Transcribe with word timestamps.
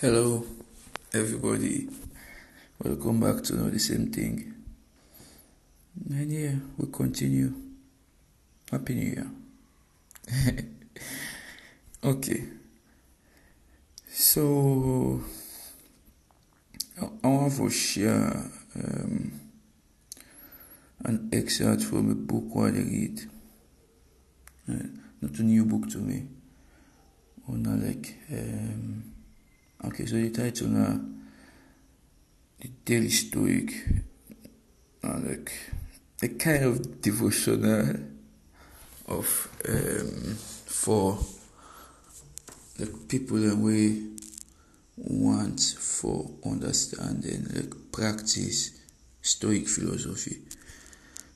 Hello, 0.00 0.44
everybody. 1.12 1.88
Welcome 2.78 3.18
back 3.18 3.42
to 3.42 3.56
know 3.56 3.68
the 3.68 3.80
same 3.80 4.12
thing. 4.12 4.54
And 6.08 6.30
yeah, 6.30 6.54
we 6.76 6.86
continue. 6.92 7.52
Happy 8.70 8.94
New 8.94 9.26
Year. 10.30 10.64
okay. 12.04 12.44
So, 14.08 15.20
I 17.00 17.26
want 17.26 17.56
to 17.56 17.68
share 17.68 18.52
um, 18.76 19.40
an 21.06 21.28
excerpt 21.32 21.82
from 21.82 22.12
a 22.12 22.14
book 22.14 22.44
I 22.54 22.68
read. 22.68 23.20
Uh, 24.70 24.74
not 25.20 25.36
a 25.40 25.42
new 25.42 25.64
book 25.64 25.90
to 25.90 25.98
me. 25.98 26.22
Or 27.48 27.56
not 27.56 27.80
like. 27.80 28.14
Um, 28.30 29.14
Okay, 29.84 30.06
so 30.06 30.16
the 30.16 30.30
title 30.30 30.66
now, 30.66 31.00
the 32.60 32.68
Daily 32.84 33.10
Stoic, 33.10 33.72
like 35.04 35.52
a 36.20 36.28
kind 36.30 36.64
of 36.64 37.00
devotional 37.00 37.94
of 39.06 39.48
um, 39.68 40.34
for 40.66 41.18
the 42.76 42.86
people 43.08 43.36
that 43.36 43.56
we 43.56 44.16
want 44.96 45.60
for 45.60 46.28
understanding, 46.44 47.46
like 47.54 47.92
practice 47.92 48.80
Stoic 49.22 49.68
philosophy. 49.68 50.38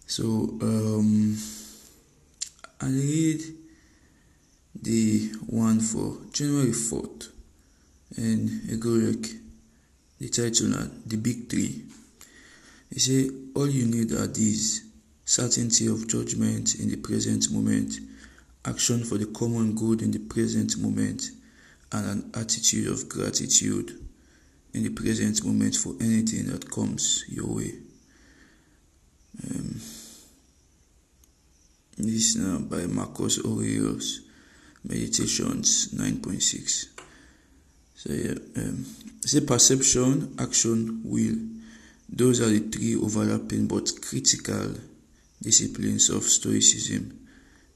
So 0.06 0.24
um, 0.61 1.38
I 2.80 2.86
read 2.86 3.41
the 4.74 5.28
one 5.47 5.78
for 5.78 6.19
January 6.33 6.72
fourth 6.72 7.28
and 8.16 8.48
Egorek, 8.68 9.38
the 10.18 10.28
title 10.28 10.68
now, 10.68 10.86
The 11.06 11.16
Big 11.16 11.48
Three. 11.48 11.84
He 12.92 12.98
say, 12.98 13.30
All 13.54 13.69
you 13.69 13.86
need 13.86 14.12
are 14.12 14.27
these 14.27 14.84
certainty 15.24 15.86
of 15.86 16.06
judgment 16.08 16.74
in 16.77 16.88
the 16.91 16.96
present 16.96 17.50
moment, 17.50 17.94
action 18.64 19.02
for 19.04 19.19
the 19.19 19.27
common 19.27 19.74
good 19.74 20.02
in 20.02 20.10
the 20.10 20.19
present 20.19 20.77
moment, 20.78 21.30
and 21.92 22.06
an 22.06 22.30
attitude 22.34 22.88
of 22.88 23.08
gratitude 23.08 23.98
in 24.74 24.82
the 24.82 24.91
present 24.91 25.44
moment 25.44 25.76
for 25.76 25.94
anything 26.00 26.47
that 26.47 26.70
comes 26.70 27.24
your 27.28 27.47
way. 27.47 27.72
Um, 29.50 29.80
this 31.98 32.36
now 32.36 32.58
by 32.58 32.86
Marcus 32.86 33.38
Aurelius, 33.44 34.20
Meditations 34.84 35.88
9.6. 35.94 36.86
So 38.03 38.12
yeah, 38.12 38.34
um, 38.56 38.84
say 39.20 39.42
perception, 39.42 40.34
action, 40.36 41.03
will. 41.05 41.36
Those 42.09 42.41
are 42.41 42.48
the 42.48 42.59
three 42.59 42.97
overlapping 42.97 43.69
but 43.69 43.92
critical 44.03 44.75
disciplines 45.41 46.11
of 46.11 46.25
Stoicism. 46.25 47.17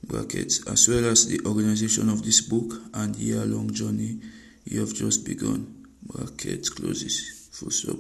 Brackets, 0.03 0.67
as 0.67 0.89
well 0.89 1.05
as 1.05 1.29
the 1.29 1.41
organization 1.47 2.09
of 2.09 2.25
this 2.25 2.41
book 2.41 2.73
and 2.95 3.15
year-long 3.15 3.73
journey 3.73 4.19
you 4.65 4.81
have 4.81 4.93
just 4.93 5.25
begun. 5.25 5.87
Bracket 6.03 6.75
closes. 6.75 7.49
Full 7.53 7.71
stop. 7.71 7.99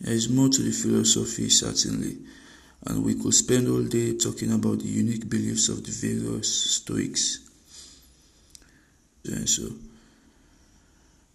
There 0.00 0.14
is 0.14 0.28
more 0.28 0.50
to 0.50 0.62
the 0.62 0.70
philosophy, 0.70 1.48
certainly, 1.50 2.18
and 2.86 3.04
we 3.04 3.16
could 3.16 3.34
spend 3.34 3.66
all 3.66 3.82
day 3.82 4.16
talking 4.16 4.52
about 4.52 4.78
the 4.78 4.88
unique 4.88 5.28
beliefs 5.28 5.68
of 5.70 5.82
the 5.82 5.90
various 5.90 6.70
Stoics. 6.70 7.50
And 9.24 9.48
so. 9.48 9.72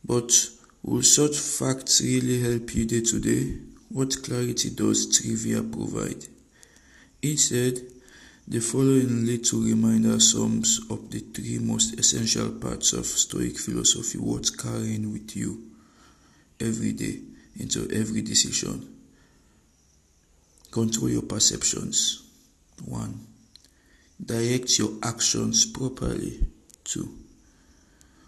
But 0.06 0.50
will 0.84 1.02
such 1.02 1.38
facts 1.38 2.02
really 2.02 2.42
help 2.42 2.76
you 2.76 2.86
day 2.86 3.02
to 3.02 3.20
day? 3.20 3.58
What 3.90 4.22
clarity 4.24 4.70
does 4.70 5.18
trivia 5.18 5.64
provide? 5.64 6.26
Instead, 7.22 7.80
the 8.46 8.60
following 8.60 9.26
little 9.26 9.62
reminder 9.62 10.20
sums 10.20 10.82
up 10.92 11.10
the 11.10 11.20
three 11.20 11.60
most 11.60 11.98
essential 11.98 12.52
parts 12.52 12.92
of 12.92 13.06
Stoic 13.06 13.58
philosophy 13.58 14.18
worth 14.18 14.58
carrying 14.58 15.14
with 15.14 15.36
you 15.38 15.72
every 16.60 16.92
day 16.92 17.22
into 17.58 17.90
every 17.90 18.22
decision. 18.22 18.90
Control 20.72 21.10
your 21.10 21.22
perceptions. 21.22 22.24
1. 22.84 23.28
Direct 24.26 24.78
your 24.78 24.92
actions 25.02 25.66
properly. 25.66 26.46
2 26.84 27.23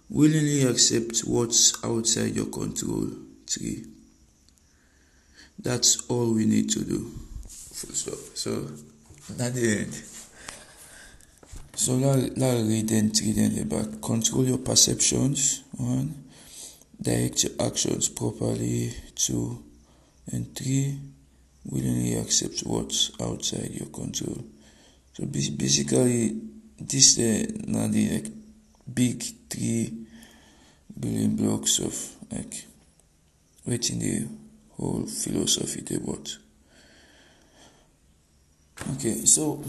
Willingly 0.10 0.64
accept 0.64 1.22
what's 1.22 1.84
outside 1.84 2.36
your 2.36 2.46
control. 2.46 3.10
3. 3.48 3.86
That's 5.60 5.98
all 6.10 6.34
we 6.34 6.46
need 6.46 6.70
to 6.72 6.84
do. 6.84 7.12
Full 7.48 7.96
stop. 7.96 8.20
So, 8.36 8.68
at 9.44 9.54
the 9.56 9.80
end. 9.80 9.94
So, 11.76 11.94
let 11.96 12.38
read 12.68 12.88
then 12.88 13.10
three 13.10 13.32
then 13.32 13.58
about 13.60 14.02
control 14.02 14.46
your 14.46 14.60
perceptions. 14.60 15.64
1. 15.78 16.24
Direct 17.02 17.44
your 17.44 17.54
actions 17.60 18.10
properly. 18.10 18.94
2. 19.16 19.64
And 20.32 20.56
3. 20.56 21.00
Willingly 21.66 22.16
accept 22.16 22.60
what's 22.62 23.12
outside 23.20 23.72
your 23.72 23.88
control. 23.88 24.46
So, 25.14 25.26
basically, 25.26 26.40
this 26.80 27.18
uh, 27.18 27.46
now 27.68 27.88
the 27.88 28.10
like, 28.10 28.45
big 28.94 29.24
three 29.50 29.94
building 31.00 31.36
blocks 31.36 31.80
of 31.80 32.16
like 32.32 32.66
waiting 33.66 34.00
the 34.00 34.28
whole 34.78 35.06
philosophy 35.06 35.82
they 35.82 35.96
what 35.96 36.38
okay 38.94 39.26
so 39.26 39.64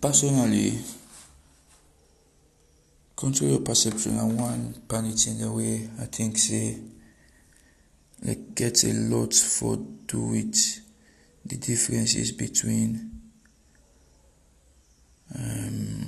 personally 0.00 0.78
control 3.16 3.50
your 3.50 3.60
perception 3.60 4.18
and 4.18 4.38
one 4.38 4.74
planet 4.88 5.26
in 5.26 5.38
the 5.38 5.50
way 5.50 5.88
i 6.00 6.04
think 6.04 6.36
say 6.36 6.78
like 8.24 8.54
get 8.54 8.84
a 8.84 8.92
lot 8.92 9.32
for 9.32 9.76
do 10.06 10.20
with 10.26 10.80
the 11.46 11.56
differences 11.56 12.32
between 12.32 13.10
um 15.34 16.03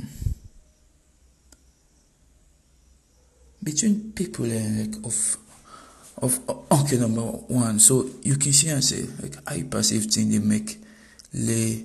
between 3.67 4.13
people 4.13 4.45
uh, 4.47 4.69
like 4.79 4.95
of 5.05 5.37
of 6.23 6.39
okay 6.71 6.97
number 6.99 7.21
one 7.21 7.81
so 7.81 8.07
you 8.23 8.37
can 8.37 8.53
see 8.53 8.69
and 8.69 8.83
say 8.85 9.03
like 9.21 9.35
how 9.45 9.69
perceive 9.69 10.05
things 10.05 10.33
they 10.33 10.39
make 10.39 10.79
lay 11.35 11.85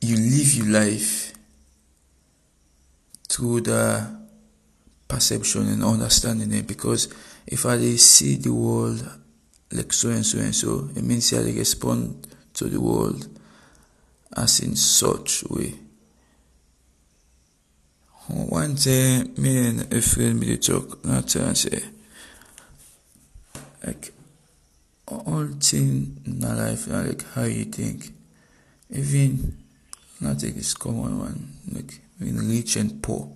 you 0.00 0.16
live 0.16 0.52
your 0.54 0.66
life 0.66 1.32
through 3.28 3.60
the 3.60 4.04
perception 5.06 5.68
and 5.68 5.84
understanding 5.84 6.52
it 6.52 6.66
because 6.66 7.08
if 7.46 7.64
I 7.66 7.78
see 7.94 8.34
the 8.36 8.52
world 8.52 9.00
like 9.70 9.92
so 9.92 10.10
and 10.10 10.26
so 10.26 10.38
and 10.40 10.54
so 10.54 10.90
it 10.96 11.04
means 11.04 11.32
I 11.32 11.42
respond 11.42 12.26
to 12.54 12.64
the 12.64 12.80
world 12.80 13.28
as 14.36 14.58
in 14.58 14.74
such 14.74 15.44
way 15.44 15.83
one 18.28 18.74
day, 18.74 19.22
me 19.36 19.68
and 19.68 19.92
a 19.92 20.00
friend 20.00 20.40
me 20.40 20.56
talk, 20.56 21.04
not 21.04 21.34
and 21.36 21.56
say, 21.56 21.82
like, 23.86 24.12
all 25.06 25.46
thing 25.60 26.22
in 26.24 26.40
life, 26.40 26.86
like 26.88 27.22
how 27.34 27.44
you 27.44 27.64
think, 27.66 28.12
even, 28.90 29.62
not 30.20 30.38
take 30.38 30.54
this 30.54 30.72
common 30.74 31.18
one, 31.18 31.52
like, 31.72 32.00
in 32.20 32.48
rich 32.48 32.76
and 32.76 33.02
poor. 33.02 33.30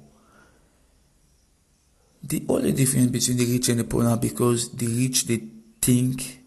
The 2.22 2.44
only 2.49 2.72
difference 2.72 3.10
between 3.10 3.37
the 3.37 3.53
rich 3.53 3.69
and 3.69 3.81
the 3.81 3.84
poor 3.84 4.05
now, 4.05 4.17
because 4.17 4.70
the 4.70 4.87
rich, 4.87 5.26
they 5.26 5.43
think 5.82 6.41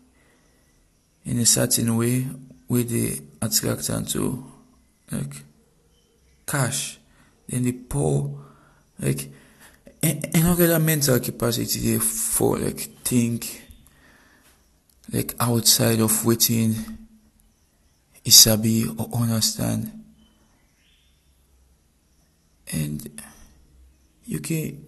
in 1.26 1.38
a 1.38 1.46
certain 1.46 1.96
way, 1.96 2.28
where 2.68 2.84
they 2.84 3.20
attract 3.40 3.86
to, 3.86 4.52
like, 5.12 5.44
cash 6.48 6.98
then 7.51 7.63
the 7.63 7.74
poor 7.74 8.31
like 9.00 9.30
another 10.01 10.80
mental 10.80 11.19
capacity 11.19 11.98
for 12.00 12.57
like 12.57 12.80
think 13.03 13.63
like 15.12 15.36
outside 15.39 16.00
of 16.00 16.25
waiting 16.25 16.74
isabi 18.25 18.88
or 18.98 19.21
understand 19.21 19.92
and 22.71 23.21
you 24.25 24.39
can 24.39 24.86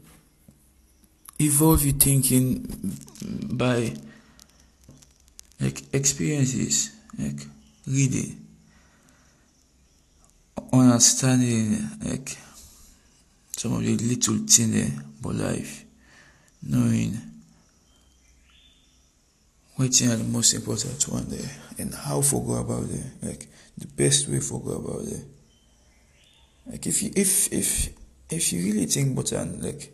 evolve 1.39 1.83
your 1.83 1.95
thinking 1.95 2.65
by 3.51 3.93
like 5.59 5.83
experiences 5.93 6.91
like 7.19 7.45
reading 7.85 8.39
understanding 10.71 11.89
like 12.03 12.37
some 13.63 13.75
of 13.75 13.81
the 13.81 13.95
little 13.95 14.39
things 14.45 14.91
about 15.21 15.35
life, 15.35 15.85
knowing 16.63 17.17
wetin 19.79 20.11
are 20.11 20.17
the 20.17 20.23
most 20.25 20.53
important 20.53 21.07
one 21.07 21.25
there 21.29 21.49
and 21.77 21.93
how 21.95 22.21
for 22.21 22.43
go 22.45 22.55
about 22.55 22.83
it 22.89 23.05
like 23.21 23.47
the 23.77 23.87
best 23.87 24.27
way 24.27 24.41
for 24.41 24.59
go 24.61 24.71
about 24.71 25.07
it. 25.07 25.23
Like 26.69 26.85
if 26.87 27.01
you 27.03 27.11
if 27.15 27.53
if 27.53 27.89
if 28.29 28.51
you 28.51 28.65
really 28.65 28.85
think 28.85 29.17
about 29.17 29.31
it 29.31 29.61
like 29.61 29.93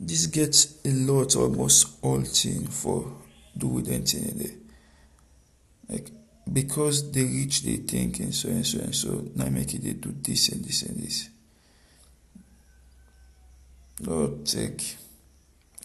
this 0.00 0.26
gets 0.26 0.84
a 0.84 0.90
lot 0.90 1.36
almost 1.36 1.98
all 2.02 2.22
thing 2.22 2.66
for 2.66 3.08
do 3.56 3.68
with 3.68 3.88
anything 3.88 4.24
in 4.30 4.38
there. 4.38 4.56
Like 5.90 6.10
because 6.52 7.12
they 7.12 7.22
reach 7.22 7.62
they 7.62 7.76
think 7.76 8.18
and 8.18 8.34
so 8.34 8.48
and 8.48 8.66
so 8.66 8.80
and 8.80 8.94
so 8.96 9.28
now 9.36 9.48
make 9.48 9.72
it 9.74 9.84
they 9.84 9.92
do 9.92 10.12
this 10.20 10.48
and 10.48 10.64
this 10.64 10.82
and 10.82 10.98
this 10.98 11.30
Lord 14.00 14.44
take 14.46 14.96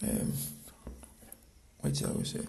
um 0.02 0.32
what 1.80 2.02
I 2.02 2.08
always 2.08 2.30
say? 2.30 2.46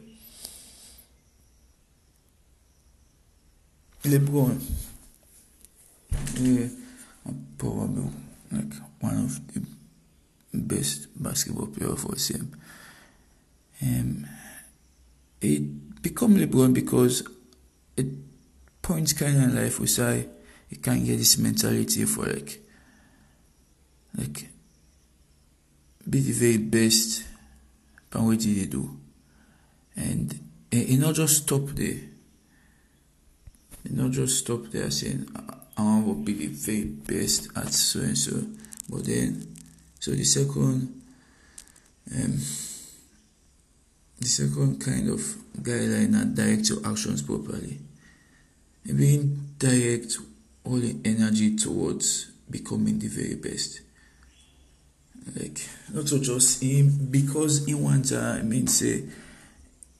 LeBron 4.04 4.62
yeah 6.40 6.68
probably 7.58 8.10
like 8.52 8.74
one 9.00 9.18
of 9.18 9.40
the 9.54 9.62
best 10.54 11.08
basketball 11.22 11.68
player 11.68 11.90
all 11.90 11.96
time. 11.96 12.52
Um 13.82 14.28
it 15.42 16.02
become 16.02 16.36
LeBron 16.36 16.74
because 16.74 17.24
it 17.96 18.08
points 18.82 19.14
kind 19.14 19.42
of 19.42 19.54
life 19.54 19.80
we 19.80 19.88
say 19.88 20.28
he 20.70 20.76
can't 20.76 21.06
get 21.06 21.18
this 21.18 21.38
mentality 21.38 22.04
for 22.06 22.26
like 22.26 22.62
like 24.18 24.50
be 26.14 26.20
the 26.22 26.32
very 26.32 26.58
best 26.62 27.26
pan 28.12 28.22
wetin 28.30 28.54
dey 28.54 28.68
do. 28.70 28.84
And 29.96 30.30
eh, 30.72 30.78
eh, 30.78 30.94
e 30.94 30.98
no 30.98 31.12
just 31.12 31.36
stop 31.44 31.66
there. 31.74 32.02
Eh, 33.82 33.90
e 33.90 33.94
no 33.98 34.10
just 34.10 34.38
stop 34.46 34.70
there 34.70 34.92
saying 34.92 35.26
I 35.76 36.02
go 36.06 36.14
be 36.14 36.34
the 36.34 36.48
very 36.54 36.86
best 36.86 37.50
at 37.58 37.74
so 37.74 38.00
and 38.02 38.16
so. 38.18 38.46
But 38.90 39.06
then 39.06 39.56
so 40.00 40.12
the 40.12 40.24
second 40.24 41.02
um 42.14 42.38
the 44.22 44.28
second 44.28 44.80
kind 44.86 45.10
of 45.10 45.22
guideline 45.66 46.12
na 46.14 46.26
direct 46.26 46.70
your 46.70 46.86
actions 46.86 47.24
properly. 47.24 47.80
Mean 48.86 49.56
direct 49.58 50.18
all 50.64 50.78
the 50.78 50.96
energy 51.06 51.56
towards 51.56 52.30
becoming 52.52 53.00
the 53.00 53.08
very 53.08 53.34
best 53.36 53.82
like 55.36 55.68
not 55.94 56.08
to 56.08 56.20
just 56.20 56.62
him 56.62 57.08
because 57.10 57.66
he 57.66 57.74
want 57.74 58.12
uh, 58.12 58.40
mean 58.44 58.68
say 58.68 59.04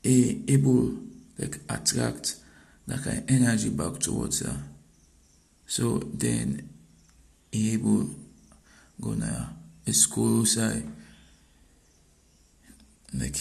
he 0.02 0.44
able 0.48 0.94
like 1.40 1.60
attract 1.70 2.36
that 2.88 3.02
kind 3.04 3.20
of 3.20 3.30
energy 3.30 3.70
back 3.70 4.00
towards 4.00 4.42
her. 4.42 4.58
So 5.66 6.00
then 6.14 6.70
he 7.52 7.74
able 7.74 8.10
go 9.02 9.12
na 9.12 9.48
a 9.88 9.94
school 9.94 10.46
side 10.46 10.84
like 13.14 13.38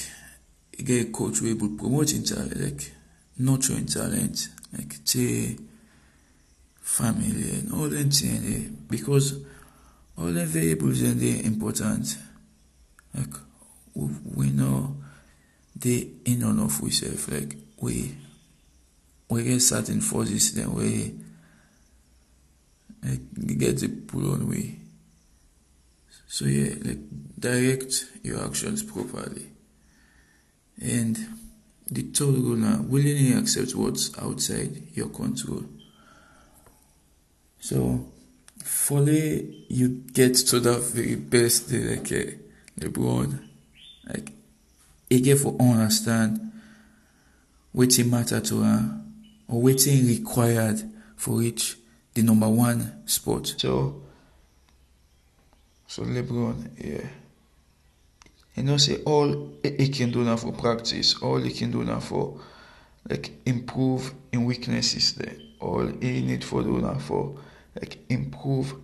get 0.84 1.08
a 1.08 1.11
coach 1.11 1.43
able 1.43 1.69
promote 1.70 2.08
talent 2.25 2.61
like 2.61 2.93
nurture 3.38 3.75
him 3.75 3.87
talent 3.87 4.49
like 4.76 4.96
say 5.05 5.56
family 6.81 7.50
and 7.58 7.73
all 7.73 7.88
them 7.88 8.11
things 8.11 8.70
because 8.88 9.44
all 10.17 10.32
the 10.32 10.44
variables 10.47 11.00
dem 11.00 11.19
dey 11.19 11.44
important. 11.44 12.17
Like 13.14 13.35
we, 13.94 14.50
know 14.50 14.97
dey 15.79 16.09
in 16.25 16.43
and 16.43 16.61
of 16.61 16.73
sef 16.93 17.29
like 17.29 17.56
we 17.81 18.14
we 19.29 19.43
get 19.44 19.61
certain 19.61 20.00
forces 20.00 20.53
dem 20.53 20.75
we 20.75 21.14
like 23.03 23.20
get 23.59 23.79
the 23.79 23.88
pull 23.88 24.32
on 24.32 24.47
we. 24.49 24.79
So 26.29 26.44
yeah 26.47 26.75
like 26.85 27.00
direct 27.38 28.06
your 28.23 28.44
actions 28.44 28.82
properly. 28.82 29.47
And 30.81 31.17
the 31.91 32.03
third 32.03 32.35
rule 32.35 32.56
na 32.56 32.81
willingly 32.81 33.32
accept 33.35 33.75
what's 33.75 34.17
outside 34.19 34.82
your 34.94 35.08
control. 35.11 35.65
So 37.61 38.12
fully 38.82 39.64
you 39.69 39.88
get 40.12 40.34
to 40.34 40.58
that 40.58 40.81
very 40.81 41.14
best 41.14 41.70
day 41.70 41.82
like 41.94 42.11
uh, 42.12 42.32
LeBron 42.81 43.38
like 44.08 44.32
get 45.08 45.38
for 45.38 45.55
understand 45.61 46.50
wetin 47.76 48.11
matter 48.11 48.40
to 48.40 48.64
am 48.64 49.14
or 49.46 49.62
wetin 49.62 50.08
required 50.08 50.82
for 51.14 51.38
reach 51.38 51.76
the 52.14 52.23
number 52.23 52.49
one 52.49 53.06
spot 53.06 53.55
so 53.56 54.02
so 55.87 56.02
LeBron 56.02 56.56
yeah. 56.79 57.06
You 58.56 58.64
know 58.64 58.79
say 58.79 58.96
all 59.05 59.52
he 59.62 59.88
can 59.90 60.11
do 60.11 60.25
na 60.25 60.34
for 60.34 60.50
practice 60.52 61.14
all 61.23 61.38
he 61.38 61.52
can 61.52 61.70
do 61.70 61.84
na 61.84 62.00
for 62.00 62.40
like 63.08 63.31
improve 63.46 64.12
im 64.32 64.44
weaknesses 64.44 65.14
there. 65.14 65.37
All 65.61 65.87
he 65.87 66.20
need 66.23 66.43
for 66.43 66.62
do 66.64 66.79
na 66.81 66.99
for 66.99 67.38
like 67.81 67.99
improve 68.09 68.75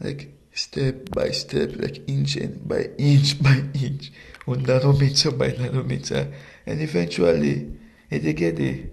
like 0.00 0.32
step 0.52 1.10
by 1.10 1.30
step 1.30 1.72
like 1.76 2.08
inch 2.08 2.38
by 2.66 2.88
inch 2.98 3.42
by 3.46 3.62
inch 3.74 4.12
or 4.46 4.56
nanometer 4.56 5.36
by 5.36 5.50
nanometer. 5.60 6.32
And 6.66 6.80
eventually 6.80 7.72
eh, 8.10 8.16
e 8.16 8.18
dey 8.20 8.32
get 8.32 8.56
there 8.56 8.84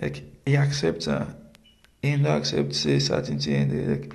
like 0.00 0.22
he 0.46 0.56
accept 0.56 1.08
am 1.08 1.34
he 2.02 2.16
no 2.16 2.36
accept 2.36 2.74
say 2.74 2.98
certain 2.98 3.38
thing 3.38 3.68
dey 3.68 3.86
like 3.86 4.14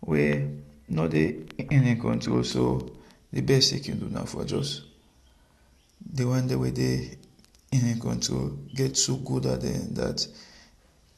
wey 0.00 0.48
no 0.88 1.08
dey 1.08 1.44
in 1.70 2.00
control 2.00 2.42
so 2.44 2.88
the 3.32 3.40
best 3.40 3.72
he 3.72 3.80
can 3.80 3.98
do 3.98 4.08
now 4.08 4.24
for 4.24 4.44
just 4.44 4.82
the 6.14 6.24
one 6.24 6.46
day 6.46 6.56
wey 6.56 6.70
they 6.70 7.16
in 7.72 7.98
control 8.00 8.50
get 8.74 8.96
so 8.96 9.16
good 9.16 9.46
at 9.46 9.60
them 9.60 9.94
that 9.94 10.26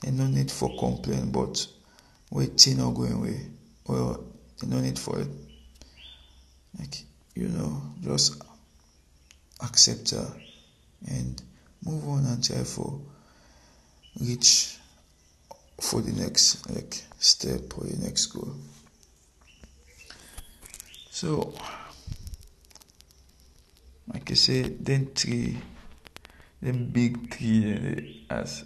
they 0.02 0.10
no 0.10 0.26
need 0.26 0.50
for 0.50 0.76
complain 0.78 1.30
but 1.30 1.66
wetin 2.34 2.76
no 2.78 2.90
go 2.90 3.04
im 3.04 3.20
way 3.22 3.40
or 3.86 4.20
they 4.60 4.66
no 4.66 4.80
need 4.80 4.98
for 4.98 5.20
it. 5.20 5.28
Like 6.78 7.04
you 7.34 7.48
know 7.48 7.80
just 8.02 8.42
accept 9.62 10.10
her 10.10 10.26
and 11.06 11.40
move 11.84 12.08
on 12.08 12.26
and 12.26 12.42
try 12.42 12.64
for 12.64 13.00
reach 14.20 14.78
for 15.80 16.00
the 16.00 16.12
next 16.12 16.68
like 16.70 17.02
step 17.18 17.78
or 17.78 17.84
the 17.84 17.96
next 18.04 18.26
goal. 18.26 18.52
So 21.10 21.54
like 24.12 24.30
I 24.30 24.34
say 24.34 24.62
then 24.62 25.06
three 25.14 25.58
dem 26.62 26.86
big 26.86 27.32
three 27.32 28.26
as 28.28 28.64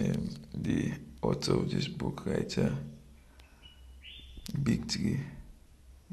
um, 0.00 0.28
the 0.54 0.92
author 1.22 1.54
of 1.54 1.70
this 1.70 1.88
book 1.88 2.24
writer 2.26 2.72
big 4.62 4.86
three. 4.90 5.20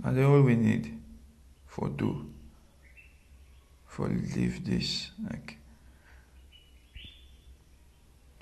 Dem 0.03 0.25
all 0.25 0.41
we 0.41 0.55
need 0.55 0.97
for 1.67 1.89
do 1.89 2.25
for 3.87 4.07
live 4.09 4.65
this 4.65 5.11
like 5.29 5.57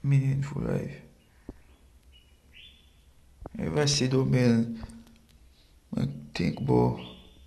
meaningful 0.01 0.63
life. 0.63 1.01
Ever 3.60 3.86
see 3.88 4.08
those 4.08 4.27
men 4.27 4.84
like 5.96 6.10
think 6.34 6.60
about 6.60 7.00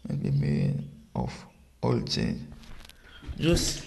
the 0.08 0.30
meaning 0.30 0.88
of 1.14 1.32
all 1.82 1.98
things. 2.00 2.42
Just 3.38 3.82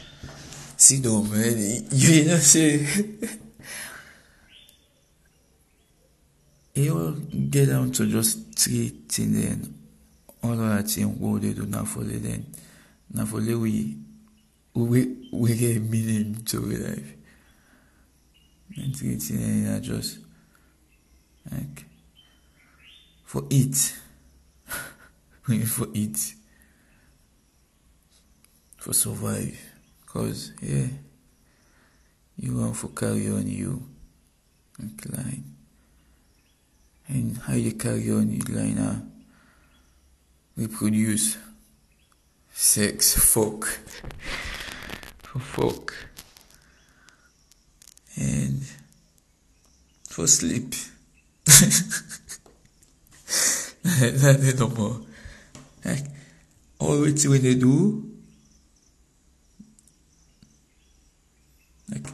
see 0.75 0.97
the 0.97 1.09
man 1.09 1.87
you 1.91 2.25
know 2.25 2.37
say 2.37 2.85
e 6.79 6.89
all 6.89 7.11
get 7.49 7.67
down 7.67 7.91
to 7.91 8.05
just 8.07 8.53
three 8.55 8.89
things 9.07 9.41
then 9.43 9.73
things 10.83 11.17
wey 11.19 11.31
we 11.33 11.39
dey 11.39 11.53
do 11.53 11.65
na 11.65 11.83
for 11.83 12.01
let 12.03 12.23
them 12.23 12.45
na 13.13 13.25
for 13.25 13.37
we 13.41 13.97
we 14.73 15.17
we 15.31 15.55
get 15.55 15.81
meaning 15.81 16.35
to 16.45 16.61
we 16.61 16.77
life 16.77 17.13
and 18.77 18.95
three 18.95 19.15
things 19.17 19.67
na 19.67 19.79
just 19.79 20.19
like 21.51 21.85
for 23.25 23.43
eat 23.49 23.95
for 25.65 25.87
eat 25.93 26.35
for 28.77 28.93
survive 28.93 29.57
cause 30.05 30.53
yeah 30.61 30.87
you 32.37 32.55
wan 32.57 32.73
for 32.73 32.87
carry 32.89 33.27
on 33.29 33.47
you 33.47 33.83
like 34.79 35.17
line 35.17 35.58
and 37.09 37.37
how 37.39 37.53
you 37.53 37.73
carry 37.73 38.09
on 38.11 38.31
you 38.31 38.39
line 38.47 38.75
na 38.75 38.95
reproduce 40.55 41.37
sex 42.53 43.17
fuck 43.17 43.65
fuck 45.39 45.93
and 48.17 48.61
for 50.09 50.27
sleep. 50.27 50.73
that 51.45 51.67
is 54.41 54.59
no 54.59 54.67
more. 54.69 55.01
Like, 55.85 56.05
all 56.79 56.99
what 56.99 57.23
when 57.25 57.41
they 57.41 57.55
do, 57.55 58.11
like, 61.89 62.05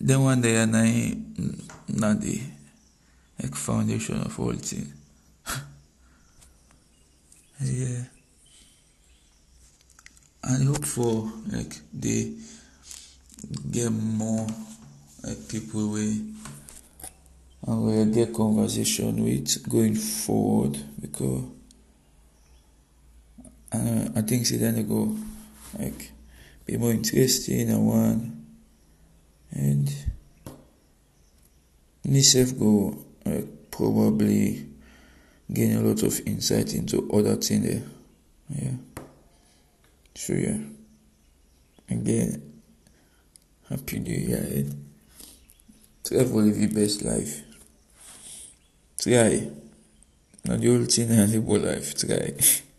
then 0.00 0.22
one 0.22 0.40
day 0.40 0.56
and 0.56 0.76
I, 0.76 1.16
not 1.88 2.20
the 2.20 2.40
like 3.42 3.54
foundation 3.54 4.20
of 4.20 4.38
all 4.38 4.52
things. 4.52 4.92
yeah. 7.60 8.04
I 10.44 10.62
hope 10.64 10.84
for 10.84 11.32
like 11.52 11.76
they 11.92 12.34
get 13.70 13.90
more 13.90 14.46
like 15.22 15.48
people 15.48 15.88
we 15.90 16.24
and 17.66 17.84
we 17.84 18.12
get 18.12 18.34
conversation 18.34 19.22
with 19.22 19.68
going 19.68 19.94
forward 19.94 20.78
because 21.00 21.44
uh, 23.72 24.08
I 24.16 24.22
think 24.22 24.48
then 24.48 24.74
they 24.74 24.82
go 24.82 25.16
like 25.78 26.10
be 26.66 26.76
more 26.76 26.90
interesting 26.90 27.70
and 27.70 27.86
one 27.86 28.46
and 29.52 29.94
myself 32.04 32.58
go 32.58 32.98
like 33.24 33.70
probably 33.70 34.66
gain 35.52 35.76
a 35.76 35.80
lot 35.80 36.02
of 36.02 36.20
insight 36.26 36.74
into 36.74 37.10
other 37.12 37.36
things 37.36 37.66
there. 37.66 37.82
Yeah. 38.48 39.04
So 40.14 40.32
yeah. 40.34 40.58
Again, 41.90 42.62
happy 43.68 43.98
new 43.98 44.16
year. 44.16 44.66
Try 46.04 46.18
to 46.18 46.24
live 46.24 46.58
your 46.58 46.70
best 46.70 47.02
life. 47.02 47.42
Try. 49.00 49.50
Not 50.44 50.60
the 50.60 50.68
whole 50.68 50.84
thing 50.84 51.10
and 51.18 51.32
live 51.32 51.62
life. 51.62 51.94
Try. 51.98 52.34